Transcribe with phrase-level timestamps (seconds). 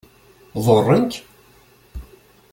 [0.65, 1.13] Ḍurren-k?